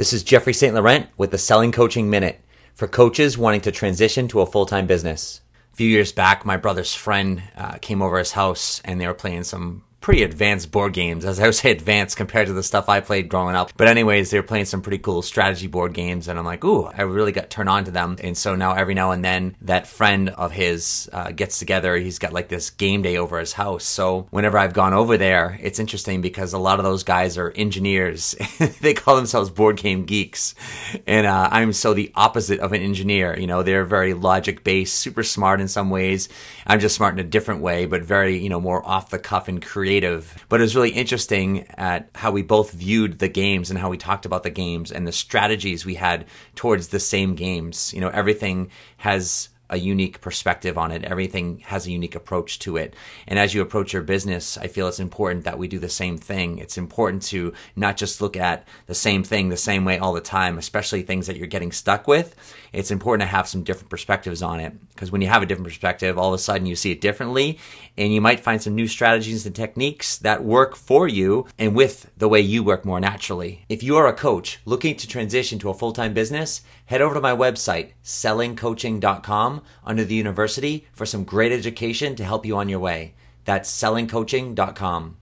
This 0.00 0.14
is 0.14 0.22
Jeffrey 0.22 0.54
St. 0.54 0.74
Laurent 0.74 1.08
with 1.18 1.30
the 1.30 1.36
Selling 1.36 1.72
Coaching 1.72 2.08
Minute 2.08 2.40
for 2.72 2.88
coaches 2.88 3.36
wanting 3.36 3.60
to 3.60 3.70
transition 3.70 4.28
to 4.28 4.40
a 4.40 4.46
full 4.46 4.64
time 4.64 4.86
business. 4.86 5.42
A 5.74 5.76
few 5.76 5.86
years 5.86 6.10
back, 6.10 6.46
my 6.46 6.56
brother's 6.56 6.94
friend 6.94 7.42
uh, 7.54 7.76
came 7.82 8.00
over 8.00 8.18
his 8.18 8.32
house 8.32 8.80
and 8.82 8.98
they 8.98 9.06
were 9.06 9.12
playing 9.12 9.44
some 9.44 9.84
pretty 10.00 10.22
advanced 10.22 10.70
board 10.70 10.92
games, 10.94 11.24
as 11.24 11.38
I 11.38 11.44
would 11.44 11.54
say 11.54 11.70
advanced 11.70 12.16
compared 12.16 12.46
to 12.46 12.52
the 12.52 12.62
stuff 12.62 12.88
I 12.88 13.00
played 13.00 13.28
growing 13.28 13.54
up. 13.54 13.72
But 13.76 13.88
anyways, 13.88 14.30
they 14.30 14.38
were 14.38 14.46
playing 14.46 14.64
some 14.64 14.80
pretty 14.80 14.98
cool 14.98 15.22
strategy 15.22 15.66
board 15.66 15.92
games, 15.92 16.26
and 16.26 16.38
I'm 16.38 16.44
like, 16.44 16.64
ooh, 16.64 16.86
I 16.86 17.02
really 17.02 17.32
got 17.32 17.50
turned 17.50 17.68
on 17.68 17.84
to 17.84 17.90
them. 17.90 18.16
And 18.22 18.36
so 18.36 18.54
now 18.54 18.72
every 18.72 18.94
now 18.94 19.10
and 19.10 19.24
then 19.24 19.56
that 19.62 19.86
friend 19.86 20.30
of 20.30 20.52
his 20.52 21.10
uh, 21.12 21.32
gets 21.32 21.58
together. 21.58 21.96
He's 21.96 22.18
got 22.18 22.32
like 22.32 22.48
this 22.48 22.70
game 22.70 23.02
day 23.02 23.18
over 23.18 23.38
his 23.38 23.52
house. 23.52 23.84
So 23.84 24.26
whenever 24.30 24.58
I've 24.58 24.72
gone 24.72 24.94
over 24.94 25.16
there, 25.16 25.58
it's 25.60 25.78
interesting 25.78 26.22
because 26.22 26.52
a 26.52 26.58
lot 26.58 26.78
of 26.78 26.84
those 26.84 27.02
guys 27.02 27.36
are 27.36 27.52
engineers. 27.54 28.34
they 28.80 28.94
call 28.94 29.16
themselves 29.16 29.50
board 29.50 29.76
game 29.76 30.06
geeks, 30.06 30.54
and 31.06 31.26
uh, 31.26 31.48
I'm 31.52 31.72
so 31.72 31.92
the 31.92 32.12
opposite 32.14 32.60
of 32.60 32.72
an 32.72 32.80
engineer. 32.82 33.38
You 33.38 33.46
know, 33.46 33.62
they're 33.62 33.84
very 33.84 34.14
logic 34.14 34.64
based, 34.64 34.94
super 34.94 35.22
smart 35.22 35.60
in 35.60 35.68
some 35.68 35.90
ways. 35.90 36.28
I'm 36.66 36.80
just 36.80 36.96
smart 36.96 37.14
in 37.14 37.24
a 37.24 37.28
different 37.28 37.60
way, 37.60 37.84
but 37.84 38.02
very 38.02 38.38
you 38.38 38.48
know 38.48 38.60
more 38.60 38.86
off 38.86 39.10
the 39.10 39.18
cuff 39.18 39.48
and 39.48 39.60
creative 39.60 39.89
creative, 39.90 40.46
but 40.48 40.60
it 40.60 40.62
was 40.62 40.76
really 40.76 40.90
interesting 40.90 41.66
at 41.70 42.08
how 42.14 42.30
we 42.30 42.42
both 42.42 42.70
viewed 42.70 43.18
the 43.18 43.26
games 43.26 43.70
and 43.70 43.78
how 43.80 43.90
we 43.90 43.96
talked 43.96 44.24
about 44.24 44.44
the 44.44 44.50
games 44.50 44.92
and 44.92 45.04
the 45.04 45.10
strategies 45.10 45.84
we 45.84 45.96
had 45.96 46.24
towards 46.54 46.88
the 46.88 47.00
same 47.00 47.34
games. 47.34 47.92
You 47.92 48.00
know, 48.00 48.08
everything 48.10 48.70
has 48.98 49.48
a 49.70 49.78
unique 49.78 50.20
perspective 50.20 50.76
on 50.76 50.90
it. 50.90 51.04
Everything 51.04 51.60
has 51.60 51.86
a 51.86 51.90
unique 51.90 52.14
approach 52.14 52.58
to 52.60 52.76
it. 52.76 52.94
And 53.26 53.38
as 53.38 53.54
you 53.54 53.62
approach 53.62 53.92
your 53.92 54.02
business, 54.02 54.58
I 54.58 54.66
feel 54.66 54.88
it's 54.88 55.00
important 55.00 55.44
that 55.44 55.58
we 55.58 55.68
do 55.68 55.78
the 55.78 55.88
same 55.88 56.18
thing. 56.18 56.58
It's 56.58 56.76
important 56.76 57.22
to 57.24 57.54
not 57.76 57.96
just 57.96 58.20
look 58.20 58.36
at 58.36 58.66
the 58.86 58.94
same 58.94 59.22
thing 59.22 59.48
the 59.48 59.56
same 59.56 59.84
way 59.84 59.98
all 59.98 60.12
the 60.12 60.20
time, 60.20 60.58
especially 60.58 61.02
things 61.02 61.26
that 61.28 61.36
you're 61.36 61.46
getting 61.46 61.72
stuck 61.72 62.06
with. 62.06 62.34
It's 62.72 62.90
important 62.90 63.22
to 63.22 63.34
have 63.34 63.48
some 63.48 63.62
different 63.62 63.90
perspectives 63.90 64.42
on 64.42 64.60
it 64.60 64.74
because 64.90 65.10
when 65.10 65.22
you 65.22 65.28
have 65.28 65.42
a 65.42 65.46
different 65.46 65.68
perspective, 65.68 66.18
all 66.18 66.34
of 66.34 66.34
a 66.34 66.42
sudden 66.42 66.66
you 66.66 66.76
see 66.76 66.90
it 66.90 67.00
differently 67.00 67.58
and 67.96 68.12
you 68.12 68.20
might 68.20 68.40
find 68.40 68.62
some 68.62 68.74
new 68.74 68.88
strategies 68.88 69.46
and 69.46 69.54
techniques 69.54 70.18
that 70.18 70.44
work 70.44 70.76
for 70.76 71.08
you 71.08 71.46
and 71.58 71.74
with 71.74 72.10
the 72.16 72.28
way 72.28 72.40
you 72.40 72.62
work 72.62 72.84
more 72.84 73.00
naturally. 73.00 73.64
If 73.68 73.82
you 73.82 73.96
are 73.96 74.06
a 74.06 74.12
coach 74.12 74.58
looking 74.64 74.96
to 74.96 75.06
transition 75.06 75.58
to 75.60 75.70
a 75.70 75.74
full-time 75.74 76.12
business, 76.12 76.62
head 76.86 77.00
over 77.00 77.14
to 77.14 77.20
my 77.20 77.34
website, 77.34 77.92
sellingcoaching.com 78.04 79.59
under 79.84 80.04
the 80.04 80.14
university 80.14 80.86
for 80.92 81.06
some 81.06 81.24
great 81.24 81.52
education 81.52 82.14
to 82.16 82.24
help 82.24 82.46
you 82.46 82.56
on 82.56 82.68
your 82.68 82.80
way. 82.80 83.14
That's 83.44 83.70
sellingcoaching.com. 83.70 85.16